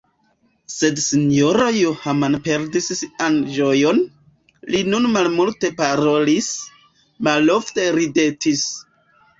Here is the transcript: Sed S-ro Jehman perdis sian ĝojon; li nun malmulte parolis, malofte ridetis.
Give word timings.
Sed 0.75 0.95
S-ro 1.01 1.67
Jehman 1.75 2.37
perdis 2.47 2.89
sian 3.01 3.37
ĝojon; 3.59 4.01
li 4.73 4.83
nun 4.89 5.07
malmulte 5.19 5.73
parolis, 5.85 6.51
malofte 7.31 7.89
ridetis. 8.01 8.69